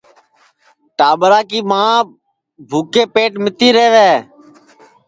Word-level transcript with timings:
ٹاٻرا 0.97 1.39
کُی 1.49 1.59
ماں 1.69 1.95
بُھکے 2.69 3.03
پیٹ 3.13 3.31
متی 3.43 3.69
رہوے 3.75 4.11